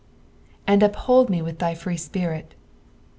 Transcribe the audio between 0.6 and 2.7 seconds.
"And ■uphoU me tcith thy free Spirit."